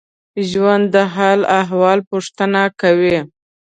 ژوندي 0.49 0.89
د 0.95 0.95
حال 1.13 1.39
احوال 1.61 1.99
پوښتنه 2.11 2.61
کوي 2.81 3.17